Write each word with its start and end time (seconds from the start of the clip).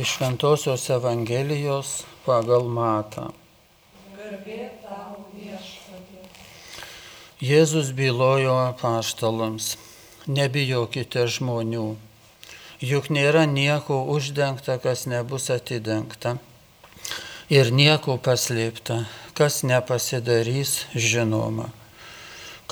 Iš 0.00 0.20
Ventosios 0.20 0.86
Evangelijos 0.88 1.88
pagal 2.24 2.64
Matą. 2.64 3.26
Jėzus 7.44 7.90
bylojo 7.98 8.54
paštalams, 8.80 9.74
nebijokite 10.24 11.26
žmonių, 11.34 11.84
juk 12.92 13.10
nėra 13.12 13.44
nieko 13.44 14.00
uždengta, 14.14 14.78
kas 14.80 15.04
nebus 15.04 15.50
atidengta, 15.52 16.38
ir 17.52 17.68
nieko 17.68 18.16
paslėpta, 18.16 19.02
kas 19.36 19.60
nepasidarys 19.68 20.86
žinoma. 20.96 21.68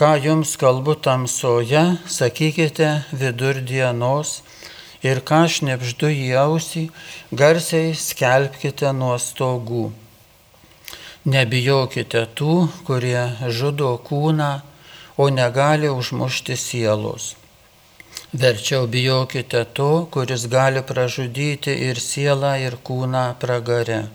Ką 0.01 0.15
jums 0.25 0.57
kalbu 0.57 0.97
tamsoje, 0.97 1.85
sakykite 2.09 3.03
vidurdienos 3.13 4.39
ir 5.03 5.23
ką 5.23 5.45
šnepždu 5.55 6.11
į 6.11 6.29
ausį, 6.43 6.85
garsiai 7.33 7.95
skelbkite 7.95 8.93
nuo 8.93 9.17
stogų. 9.23 9.89
Nebijokite 11.29 12.25
tų, 12.39 12.55
kurie 12.87 13.51
žudo 13.53 13.97
kūną, 14.07 14.53
o 15.19 15.29
negali 15.35 15.91
užmušti 15.91 16.57
sielos. 16.57 17.35
Verčiau 18.33 18.87
bijokite 18.87 19.65
to, 19.75 20.07
kuris 20.13 20.47
gali 20.53 20.83
pražudyti 20.83 21.75
ir 21.89 21.99
sielą, 22.01 22.55
ir 22.61 22.77
kūną 22.85 23.25
pragare. 23.41 24.07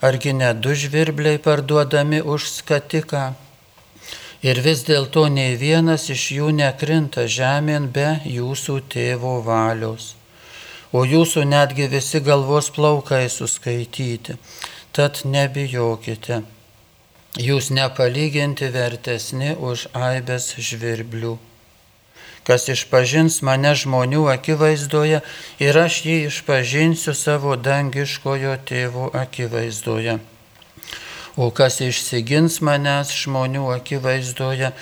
Argi 0.00 0.32
ne 0.32 0.52
du 0.54 0.74
žvirbliai 0.78 1.38
parduodami 1.42 2.22
už 2.22 2.46
skatiką? 2.50 3.34
Ir 4.38 4.60
vis 4.62 4.84
dėlto 4.86 5.24
nei 5.34 5.56
vienas 5.58 6.04
iš 6.14 6.24
jų 6.36 6.52
nekrinta 6.54 7.24
žemėn 7.26 7.88
be 7.90 8.20
jūsų 8.22 8.76
tėvo 8.94 9.40
valios. 9.42 10.12
O 10.94 11.02
jūsų 11.02 11.42
netgi 11.44 11.88
visi 11.90 12.20
galvos 12.22 12.70
plaukai 12.70 13.26
suskaityti. 13.28 14.38
Tad 14.94 15.24
nebijokite. 15.26 16.44
Jūs 17.48 17.72
nepalyginti 17.74 18.70
vertesni 18.70 19.56
už 19.58 19.88
aibės 19.92 20.54
žvirblių. 20.54 21.34
Kas 22.46 22.70
išpažins 22.70 23.42
mane 23.42 23.74
žmonių 23.74 24.24
akivaizdoje 24.38 25.20
ir 25.66 25.82
aš 25.82 26.00
jį 26.06 26.18
išpažinsiu 26.30 27.12
savo 27.12 27.58
dangiškojo 27.58 28.54
tėvo 28.70 29.10
akivaizdoje 29.26 30.20
o 31.38 31.52
kas 31.54 31.78
išsigins 31.86 32.58
manęs 32.66 33.12
žmonių 33.14 33.68
akivaizdoje 33.76 34.72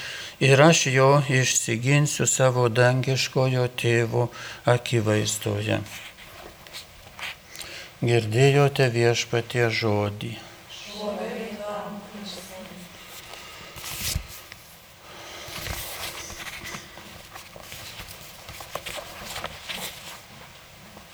ir 0.48 0.62
aš 0.64 0.86
jo 0.94 1.10
išsiginsiu 1.40 2.24
savo 2.24 2.70
dangiškojo 2.72 3.66
tėvo 3.76 4.30
akivaizdoje. 4.76 5.82
Girdėjote 8.00 8.88
viešpatie 8.96 9.68
žodį. 9.68 10.32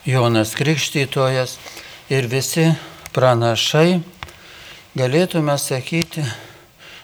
Jonas 0.07 0.57
Krikštytojas 0.59 1.59
ir 2.11 2.27
visi 2.27 2.67
pranašai 3.15 4.03
galėtume 4.99 5.57
sakyti, 5.59 6.25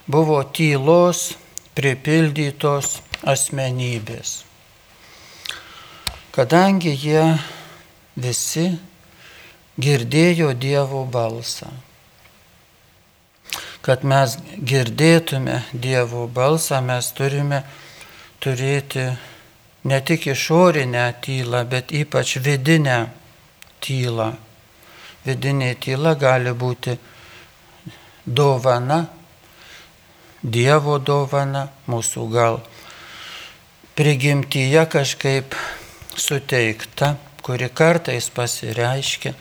buvo 0.09 0.43
tylos 0.45 1.33
pripildytos 1.79 2.99
asmenybės. 3.25 4.43
Kadangi 6.35 6.93
jie 6.95 7.25
visi 8.19 8.69
girdėjo 9.79 10.53
Dievo 10.55 11.05
balsą. 11.09 11.71
Kad 13.83 14.05
mes 14.05 14.37
girdėtume 14.69 15.63
Dievo 15.73 16.27
balsą, 16.29 16.83
mes 16.85 17.09
turime 17.17 17.63
turėti 18.43 19.07
ne 19.89 20.01
tik 20.05 20.27
išorinę 20.29 21.07
tylą, 21.25 21.65
bet 21.65 21.95
ypač 21.95 22.37
vidinę 22.45 22.99
tylą. 23.81 24.33
Vidinė 25.25 25.73
tyla 25.81 26.15
gali 26.19 26.53
būti 26.53 26.99
dovana, 28.29 29.07
Dievo 30.39 31.01
dovana, 31.03 31.65
mūsų 31.91 32.25
gal 32.31 32.61
prigimtyje 33.99 34.85
kažkaip 34.87 35.57
suteikta, 36.15 37.17
kuri 37.43 37.67
kartais 37.75 38.29
pasireiškia, 38.31 39.33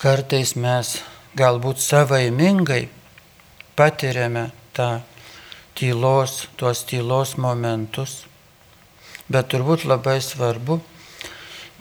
kartais 0.00 0.54
mes 0.56 0.94
galbūt 1.36 1.82
savaimingai 1.84 2.86
patiriame 3.76 4.46
tą 4.72 5.02
tylos, 5.76 6.48
tuos 6.56 6.84
tylos 6.88 7.34
momentus, 7.36 8.22
bet 9.28 9.50
turbūt 9.52 9.84
labai 9.84 10.16
svarbu, 10.24 10.78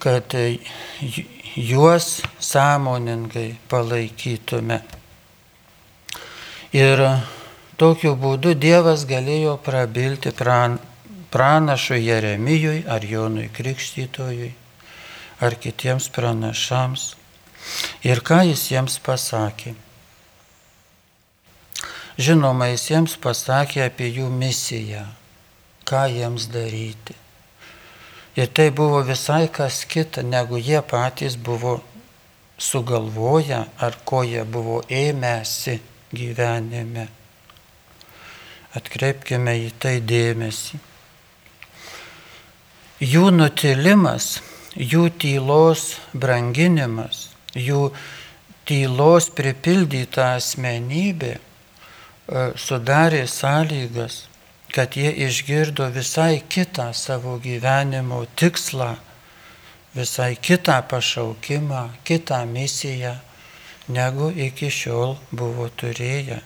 kad 0.03 0.35
juos 1.55 2.09
sąmoningai 2.39 3.55
palaikytume. 3.71 4.81
Ir 6.73 6.97
tokiu 7.77 8.15
būdu 8.17 8.55
Dievas 8.57 9.03
galėjo 9.05 9.59
prabilti 9.61 10.31
pran, 10.33 10.79
pranašui 11.29 11.99
Jeremijui 12.01 12.79
ar 12.89 13.05
Jonui 13.05 13.51
Krikštytojui 13.53 14.49
ar 15.37 15.53
kitiems 15.61 16.09
pranašams. 16.09 17.03
Ir 18.01 18.23
ką 18.25 18.41
jis 18.49 18.65
jiems 18.71 18.97
pasakė? 19.05 19.75
Žinoma, 22.17 22.71
jis 22.73 22.87
jiems 22.89 23.15
pasakė 23.21 23.85
apie 23.85 24.09
jų 24.09 24.33
misiją, 24.33 25.05
ką 25.85 26.07
jiems 26.09 26.49
daryti. 26.49 27.13
Ir 28.33 28.49
tai 28.49 28.71
buvo 28.73 29.05
visai 29.05 29.45
kas 29.45 29.83
kita, 29.85 30.25
negu 30.25 30.57
jie 30.57 30.81
patys 30.81 31.37
buvo 31.37 31.83
sugalvoję 32.57 33.65
ar 33.77 33.97
ko 34.09 34.25
jie 34.25 34.41
buvo 34.41 34.81
ėmęsi 34.89 35.92
gyvenime. 36.13 37.07
Atkreipkime 38.77 39.53
į 39.67 39.69
tai 39.81 39.99
dėmesį. 40.01 40.79
Jų 43.03 43.29
nutilimas, 43.35 44.37
jų 44.73 45.09
tylos 45.19 45.97
branginimas, 46.13 47.27
jų 47.53 47.89
tylos 48.69 49.27
pripildyta 49.35 50.33
asmenybė 50.37 51.33
e, 51.35 51.39
sudarė 52.55 53.25
sąlygas, 53.27 54.23
kad 54.73 54.95
jie 54.97 55.11
išgirdo 55.27 55.89
visai 55.93 56.39
kitą 56.49 56.87
savo 56.97 57.35
gyvenimo 57.43 58.23
tikslą, 58.39 58.93
visai 59.93 60.33
kitą 60.39 60.79
pašaukimą, 60.89 61.83
kitą 62.07 62.41
misiją 62.49 63.17
negu 63.87 64.31
iki 64.31 64.69
šiol 64.71 65.17
buvo 65.31 65.67
turėję. 65.69 66.39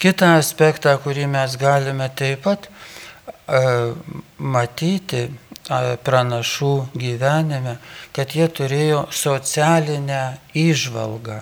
Kita 0.00 0.34
aspektą, 0.40 0.96
kurį 1.04 1.26
mes 1.28 1.54
galime 1.60 2.08
taip 2.16 2.42
pat 2.46 2.66
e, 2.66 3.92
matyti 4.38 5.26
e, 5.28 5.30
pranašų 6.00 6.72
gyvenime, 6.96 7.76
kad 8.16 8.32
jie 8.34 8.48
turėjo 8.48 9.04
socialinę 9.12 10.40
įžvalgą. 10.56 11.40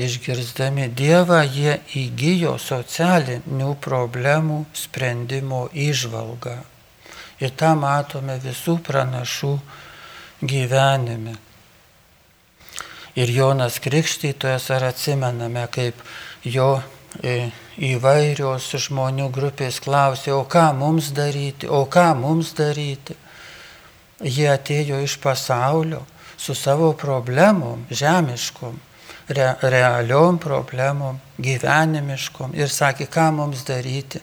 Išgirzdami 0.00 0.88
Dievą, 0.96 1.40
jie 1.44 1.80
įgyjo 1.96 2.56
socialinių 2.60 3.74
problemų 3.84 4.62
sprendimo 4.76 5.66
įžvalgą. 5.72 6.56
Ir 7.40 7.52
tą 7.56 7.74
matome 7.80 8.36
visų 8.44 8.78
pranašų 8.84 9.54
gyvenime. 9.56 9.88
Ir 13.20 13.30
Jonas 13.34 13.80
Krikštytojas 13.82 14.70
ar 14.70 14.86
atsimename, 14.88 15.66
kaip 15.72 15.98
jo 16.46 16.78
e, 17.22 17.50
įvairios 17.76 18.70
žmonių 18.86 19.26
grupės 19.34 19.80
klausė, 19.82 20.32
o 20.36 20.44
ką 20.48 20.70
mums 20.78 21.10
daryti, 21.16 21.68
o 21.68 21.82
ką 21.90 22.12
mums 22.16 22.54
daryti. 22.56 23.16
Jie 24.20 24.48
atėjo 24.52 25.00
iš 25.04 25.18
pasaulio 25.20 26.04
su 26.40 26.54
savo 26.54 26.92
problemom, 26.96 27.84
žemiškom, 27.90 28.78
re, 29.28 29.52
realiom 29.62 30.38
problemom, 30.40 31.20
gyvenimiškom 31.40 32.54
ir 32.56 32.72
sakė, 32.72 33.08
ką 33.12 33.30
mums 33.36 33.64
daryti. 33.68 34.22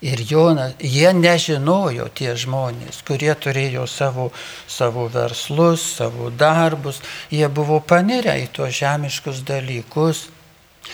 Ir 0.00 0.20
Jonas, 0.22 0.76
jie 0.78 1.10
nežinojo 1.10 2.06
tie 2.14 2.36
žmonės, 2.38 3.00
kurie 3.02 3.32
turėjo 3.34 3.82
savo, 3.90 4.28
savo 4.70 5.08
verslus, 5.10 5.82
savo 5.98 6.30
darbus, 6.30 7.00
jie 7.34 7.48
buvo 7.50 7.80
panirę 7.82 8.36
į 8.44 8.46
tuos 8.54 8.76
žemiškus 8.78 9.42
dalykus, 9.48 10.28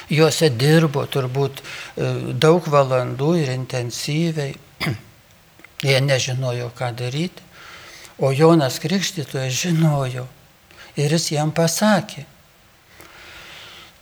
juose 0.09 0.49
dirbo 0.57 1.05
turbūt 1.05 1.61
e, 1.61 1.65
daug 2.33 2.65
valandų 2.65 3.35
ir 3.43 3.53
intensyviai, 3.53 4.57
jie 5.89 6.01
nežinojo, 6.01 6.71
ką 6.73 6.95
daryti. 6.97 7.45
O 8.25 8.33
Jonas 8.33 8.79
Krikštytojas 8.81 9.53
žinojo 9.53 10.25
ir 10.97 11.13
jis 11.13 11.33
jam 11.35 11.53
pasakė. 11.53 12.25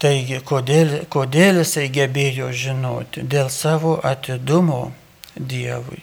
Taigi, 0.03 0.41
kodėl, 0.43 1.05
kodėl 1.07 1.61
jisai 1.61 1.85
gebėjo 1.95 2.49
žinoti? 2.51 3.23
Dėl 3.23 3.47
savo 3.55 4.01
atidumo 4.03 4.89
Dievui. 5.37 6.01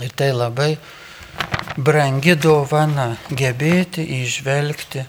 Ir 0.00 0.14
tai 0.16 0.30
labai 0.32 0.70
brangi 1.76 2.32
dovana 2.40 3.18
gebėti 3.28 4.06
išvelgti 4.22 5.04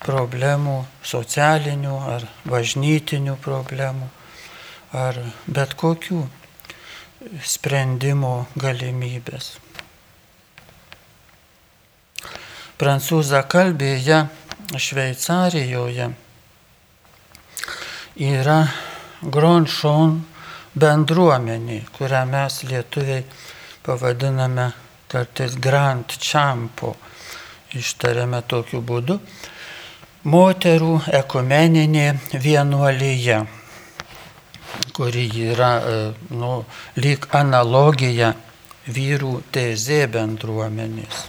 problemų, 0.00 0.78
socialinių 1.04 1.98
ar 2.14 2.24
bažnytinių 2.48 3.36
problemų, 3.44 4.08
ar 4.96 5.20
bet 5.44 5.76
kokių 5.76 6.22
sprendimo 7.44 8.32
galimybės. 8.56 9.52
Prancūza 12.80 13.44
kalbėje 13.44 14.24
Šveicarijoje 14.80 16.08
yra 18.20 18.60
Gronšon 19.20 20.18
bendruomenė, 20.76 21.80
kurią 21.96 22.24
mes 22.28 22.60
lietuviai 22.68 23.24
pavadiname 23.84 24.66
kartais 25.10 25.56
Grand 25.56 26.12
Champo, 26.20 26.94
ištariame 27.76 28.42
tokiu 28.48 28.82
būdu, 28.84 29.16
moterų 30.28 30.92
ekumeninė 31.20 32.06
vienuolyje, 32.36 33.40
kuri 34.94 35.26
yra 35.48 35.72
e, 35.80 35.98
nu, 36.36 36.52
lyg 37.00 37.26
analogija 37.34 38.34
vyrų 38.90 39.34
tezė 39.52 40.04
bendruomenės. 40.12 41.24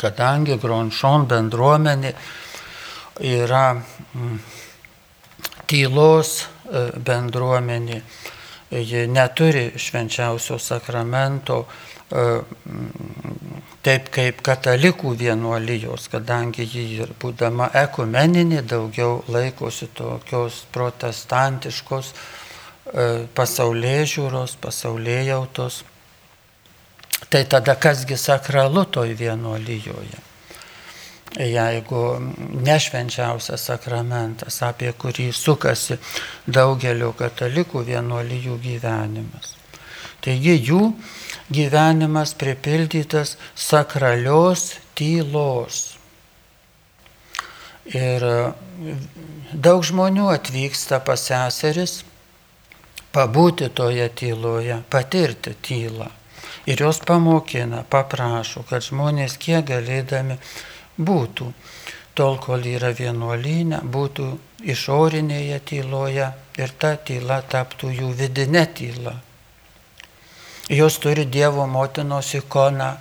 Kadangi 0.00 0.56
Gronšon 0.60 1.28
bendruomenė 1.30 2.12
yra 3.24 3.66
mm, 3.76 4.38
tylos 5.70 6.44
e, 6.44 6.86
bendruomenė, 7.06 8.00
ji 8.74 9.06
neturi 9.10 9.70
švenčiausio 9.78 10.58
sakramento 10.58 11.60
e, 11.64 12.24
taip 13.84 14.08
kaip 14.14 14.40
katalikų 14.44 15.14
vienuolijos, 15.20 16.08
kadangi 16.12 16.66
ji 16.66 16.84
ir 17.04 17.14
būdama 17.20 17.70
ekumeninė 17.84 18.62
daugiau 18.66 19.22
laikosi 19.28 19.90
tokios 19.94 20.64
protestantiškos 20.74 22.12
e, 22.12 23.08
pasaulyje 23.36 24.06
žiūros, 24.16 24.56
pasaulyje 24.60 25.24
jautos. 25.30 25.82
Tai 27.30 27.42
tada 27.50 27.74
kasgi 27.80 28.16
sakralu 28.20 28.84
toj 28.94 29.14
vienuolijoje? 29.18 30.33
Jeigu 31.38 32.02
nešvenčiausias 32.64 33.66
sakramentas, 33.70 34.60
apie 34.62 34.92
kurį 34.92 35.32
sukasi 35.34 35.98
daugelio 36.46 37.12
katalikų 37.18 37.84
vienuolijų 37.88 38.58
gyvenimas. 38.62 39.56
Taigi 40.24 40.54
jų 40.56 40.94
gyvenimas 41.52 42.32
pripildytas 42.38 43.36
sakralios 43.54 44.74
tylos. 44.96 45.98
Ir 47.84 48.24
daug 49.52 49.84
žmonių 49.84 50.30
atvyksta 50.32 51.02
pas 51.04 51.26
seseris 51.28 52.02
pabūti 53.14 53.68
toje 53.74 54.06
tyloje, 54.16 54.80
patirti 54.90 55.52
tylą. 55.62 56.08
Ir 56.64 56.80
jos 56.80 57.02
pamokina, 57.04 57.82
paprašo, 57.84 58.64
kad 58.70 58.82
žmonės 58.86 59.36
kiek 59.36 59.66
galėdami 59.68 60.38
būtų, 60.98 61.50
tol 62.14 62.36
kol 62.38 62.66
yra 62.66 62.92
vienuolynė, 62.94 63.80
būtų 63.82 64.26
išorinėje 64.62 65.60
tyloje 65.70 66.28
ir 66.58 66.74
ta 66.78 66.94
tyla 66.96 67.40
taptų 67.42 67.90
jų 67.90 68.10
vidinė 68.18 68.66
tyla. 68.74 69.14
Jos 70.70 70.98
turi 70.98 71.26
Dievo 71.26 71.66
motinos 71.66 72.34
ikoną, 72.34 72.94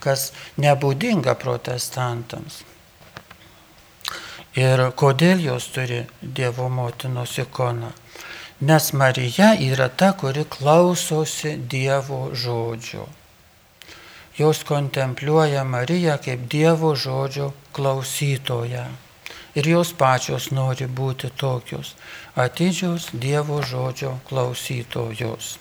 kas 0.00 0.32
nebūdinga 0.60 1.34
protestantams. 1.40 2.64
Ir 4.58 4.90
kodėl 4.98 5.40
jos 5.40 5.70
turi 5.72 6.02
Dievo 6.20 6.68
motinos 6.68 7.38
ikoną? 7.38 7.92
Nes 8.60 8.92
Marija 8.92 9.54
yra 9.54 9.88
ta, 9.88 10.12
kuri 10.18 10.44
klausosi 10.44 11.54
Dievo 11.56 12.34
žodžio 12.34 13.06
jos 14.38 14.64
kontempliuoja 14.64 15.64
Mariją 15.64 16.18
kaip 16.22 16.46
Dievo 16.50 16.94
žodžio 16.94 17.52
klausytoją. 17.72 18.86
Ir 19.58 19.68
jos 19.68 19.92
pačios 19.98 20.50
nori 20.54 20.86
būti 20.86 21.32
tokios 21.34 21.94
atidžios 22.38 23.10
Dievo 23.12 23.62
žodžio 23.62 24.18
klausytojos. 24.28 25.56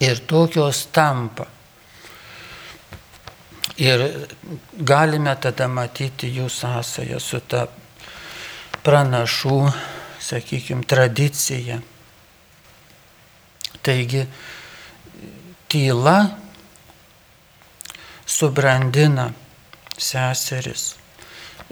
Ir 0.00 0.20
tokios 0.26 0.86
tampa. 0.94 1.46
Ir 3.80 4.04
galime 4.76 5.34
tada 5.40 5.66
matyti 5.68 6.28
jų 6.30 6.48
sąsąją 6.52 7.18
su 7.20 7.40
ta 7.40 7.66
pranašų, 8.84 9.56
sakykime, 10.20 10.84
tradicija. 10.84 11.80
Taigi, 13.82 14.26
tyla 15.68 16.18
subrandina 18.40 19.28
seseris, 20.00 20.94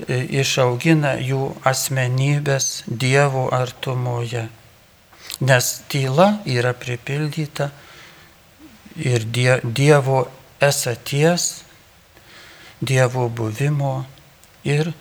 išaugina 0.08 1.14
jų 1.24 1.54
asmenybės 1.66 2.84
Dievo 2.86 3.48
artumoje. 3.54 4.48
Nes 5.48 5.68
tyla 5.88 6.28
yra 6.44 6.74
pripildyta 6.76 7.70
ir 9.00 9.24
Dievo 9.64 10.26
esaties, 10.60 11.48
Dievo 12.80 13.28
buvimo 13.28 13.94
ir 14.68 14.92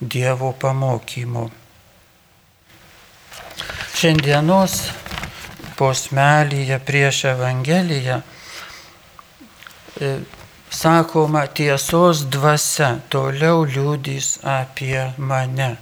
Dievo 0.00 0.52
pamokymo. 0.54 1.48
Šiandienos 3.98 4.80
posmelyje 5.78 6.78
prieš 6.86 7.24
Evangeliją 7.34 8.22
sakoma, 10.70 11.46
tiesos 11.46 12.26
dvasia 12.32 12.98
toliau 13.10 13.64
liūdys 13.68 14.38
apie 14.46 15.12
mane, 15.18 15.76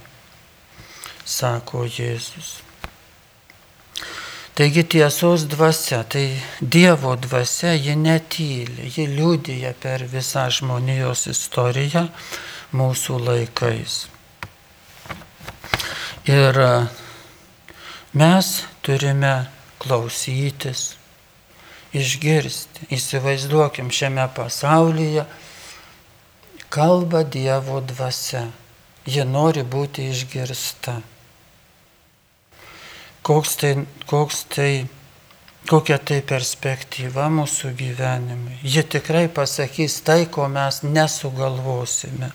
sako 1.25 1.85
Jėzus. 1.85 2.57
Taigi 4.57 4.81
tiesos 4.83 5.43
dvasia, 5.45 6.01
tai 6.03 6.39
Dievo 6.61 7.13
dvasia, 7.15 7.75
ji 7.77 7.93
netyli, 7.93 8.87
ji 8.89 9.03
liūdėja 9.11 9.75
per 9.77 10.07
visą 10.09 10.47
žmonijos 10.49 11.27
istoriją 11.29 12.07
mūsų 12.73 13.19
laikais. 13.21 13.99
Ir 16.25 16.57
mes 18.17 18.49
turime 18.81 19.35
klausytis, 19.77 20.95
išgirsti. 21.99 22.87
Įsivaizduokim 22.93 23.91
šiame 23.93 24.27
pasaulyje 24.35 25.25
kalba 26.73 27.23
Dievo 27.23 27.81
dvasia. 27.81 28.47
Ji 29.07 29.23
nori 29.23 29.63
būti 29.63 30.09
išgirsta. 30.11 30.97
Koks 33.27 33.55
tai, 33.59 33.71
koks 34.07 34.43
tai, 34.51 34.71
kokia 35.67 35.97
tai 35.99 36.21
perspektyva 36.27 37.27
mūsų 37.31 37.71
gyvenimui. 37.75 38.59
Ji 38.63 38.83
tikrai 38.83 39.27
pasakys 39.31 39.99
tai, 40.03 40.25
ko 40.31 40.47
mes 40.51 40.81
nesugalvosime. 40.83 42.31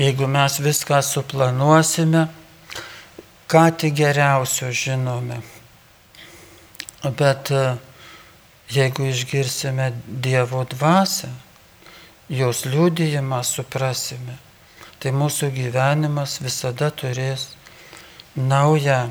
Jeigu 0.00 0.26
mes 0.30 0.58
viską 0.62 1.02
suplanuosime, 1.04 2.26
ką 3.50 3.64
tik 3.76 3.98
geriausio 3.98 4.70
žinome, 4.72 5.42
Bet 7.02 7.50
e, 7.50 7.76
jeigu 8.70 9.06
išgirsime 9.10 9.90
Dievo 10.06 10.64
dvasę, 10.64 11.30
jos 12.30 12.64
liūdėjimą 12.70 13.40
suprasime, 13.44 14.36
tai 15.02 15.10
mūsų 15.16 15.50
gyvenimas 15.54 16.38
visada 16.44 16.90
turės 16.94 17.48
naują 18.36 19.10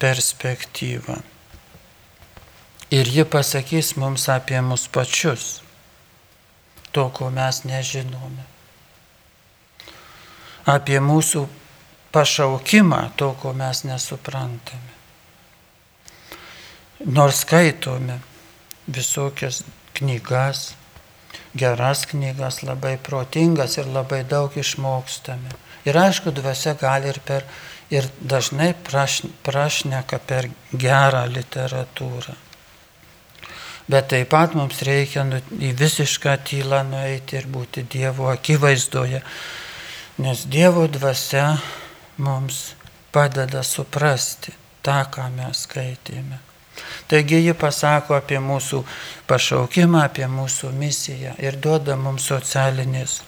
perspektyvą. 0.00 1.18
Ir 2.92 3.08
ji 3.08 3.24
pasakys 3.24 3.94
mums 3.96 4.28
apie 4.28 4.60
mus 4.60 4.88
pačius, 4.88 5.60
to, 6.92 7.08
ko 7.08 7.30
mes 7.32 7.62
nežinome. 7.64 8.44
Apie 10.68 11.00
mūsų 11.00 11.46
pašaukimą, 12.12 13.16
to, 13.16 13.32
ko 13.40 13.52
mes 13.56 13.84
nesuprantame. 13.88 14.92
Nors 17.02 17.40
skaitome 17.42 18.20
visokias 18.86 19.62
knygas, 19.94 20.74
geras 21.54 22.06
knygas, 22.06 22.62
labai 22.62 22.96
protingas 22.98 23.78
ir 23.78 23.86
labai 23.86 24.22
daug 24.28 24.56
išmokstame. 24.56 25.52
Ir 25.84 25.98
aišku, 25.98 26.30
dvasia 26.34 26.74
gali 26.78 27.10
ir, 27.10 27.18
per, 27.26 27.44
ir 27.90 28.06
dažnai 28.20 28.72
praš, 28.86 29.22
prašneka 29.42 30.18
per 30.26 30.48
gerą 30.72 31.26
literatūrą. 31.30 32.36
Bet 33.90 34.08
taip 34.12 34.30
pat 34.30 34.54
mums 34.54 34.78
reikia 34.86 35.24
nu, 35.26 35.40
į 35.58 35.72
visišką 35.76 36.36
tylą 36.46 36.84
nueiti 36.86 37.36
ir 37.40 37.48
būti 37.50 37.82
Dievo 37.90 38.30
akivaizdoje, 38.30 39.20
nes 40.22 40.46
Dievo 40.46 40.86
dvasia 40.86 41.56
mums 42.22 42.62
padeda 43.12 43.64
suprasti 43.66 44.54
tą, 44.86 45.02
ką 45.10 45.28
mes 45.34 45.66
skaitėme. 45.66 46.38
Taigi 47.08 47.42
ji 47.44 47.52
pasako 47.58 48.16
apie 48.16 48.38
mūsų 48.40 48.80
pašaukimą, 49.28 50.06
apie 50.06 50.24
mūsų 50.30 50.72
misiją 50.72 51.34
ir 51.42 51.58
duoda 51.60 51.96
mums 52.00 52.24
socialinės 52.30 53.18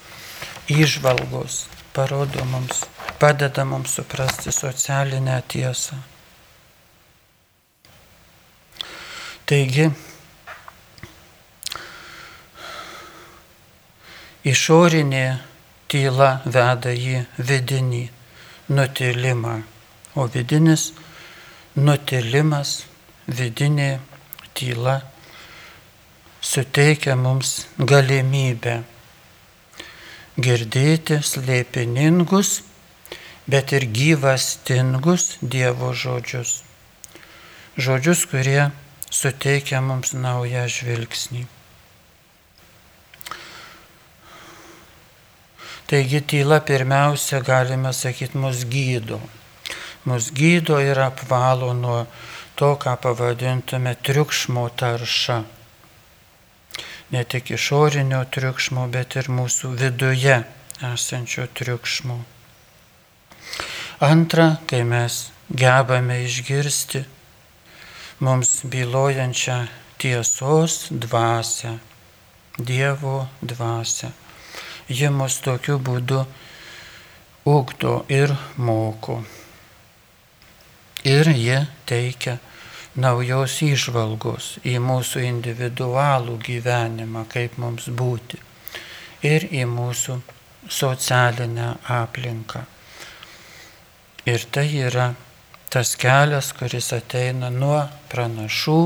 įžvalgos, 0.72 1.64
parodo 1.92 2.44
mums, 2.48 2.86
padeda 3.20 3.66
mums 3.68 3.98
suprasti 3.98 4.52
socialinę 4.52 5.36
tiesą. 5.48 5.98
Taigi, 9.44 9.90
išorinė 14.48 15.26
tyla 15.92 16.30
veda 16.46 16.96
į 16.96 17.20
vidinį 17.36 18.02
nutilimą, 18.72 19.58
o 20.16 20.24
vidinis 20.32 20.88
nutilimas 21.76 22.78
vidinė 23.28 23.98
tyla 24.54 25.00
suteikia 26.44 27.16
mums 27.16 27.64
galimybę 27.78 28.82
girdėti 30.36 31.20
slėpiningus, 31.22 32.62
bet 33.46 33.72
ir 33.76 33.86
gyvastingus 33.86 35.36
Dievo 35.40 35.92
žodžius. 35.94 36.62
Žodžius, 37.78 38.24
kurie 38.30 38.70
suteikia 39.10 39.80
mums 39.82 40.12
naują 40.14 40.66
žvilgsnį. 40.70 41.46
Taigi 45.86 46.20
tyla 46.24 46.60
pirmiausia, 46.64 47.42
galime 47.44 47.92
sakyti, 47.92 48.38
mus 48.40 48.64
gydo. 48.64 49.20
Mus 50.08 50.30
gydo 50.32 50.78
ir 50.80 50.98
apvalo 50.98 51.72
nuo 51.76 52.06
to, 52.54 52.76
ką 52.76 52.96
pavadintume 52.96 53.94
triukšmo 53.94 54.68
tarša. 54.78 55.42
Ne 57.10 57.24
tik 57.24 57.50
išorinio 57.50 58.24
triukšmo, 58.30 58.86
bet 58.94 59.16
ir 59.18 59.30
mūsų 59.30 59.74
viduje 59.78 60.38
esančio 60.82 61.46
triukšmo. 61.54 62.18
Antra, 64.02 64.46
kai 64.66 64.82
mes 64.86 65.18
gebame 65.50 66.22
išgirsti 66.24 67.04
mums 68.24 68.62
bylojančią 68.64 69.58
tiesos 69.98 70.88
dvasę, 70.90 71.78
Dievo 72.58 73.26
dvasę. 73.42 74.12
Ji 74.88 75.08
mus 75.10 75.40
tokiu 75.42 75.80
būdu 75.82 76.20
ugdo 77.50 78.04
ir 78.08 78.36
moko 78.56 79.24
ir 81.04 81.28
jie 81.30 81.60
teikia 81.86 82.38
naujos 82.96 83.58
išvalgos 83.66 84.54
į 84.64 84.78
mūsų 84.82 85.24
individualų 85.28 86.38
gyvenimą, 86.44 87.24
kaip 87.30 87.58
mums 87.58 87.88
būti, 87.90 88.38
ir 89.26 89.48
į 89.50 89.66
mūsų 89.68 90.20
socialinę 90.70 91.74
aplinką. 91.90 92.64
Ir 94.24 94.46
tai 94.50 94.68
yra 94.86 95.10
tas 95.68 95.96
kelias, 96.00 96.52
kuris 96.56 96.92
ateina 96.96 97.50
nuo 97.52 97.82
pranašų, 98.12 98.80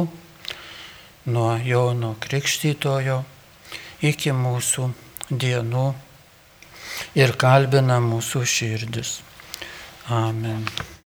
nuo 1.29 1.51
Jono 1.63 2.15
Krikštytojo 2.25 3.21
iki 4.09 4.33
mūsų 4.33 4.91
dienų 5.31 5.87
ir 7.21 7.37
kalbina 7.39 8.01
mūsų 8.03 8.47
širdis. 8.49 9.19
Amen. 10.09 10.65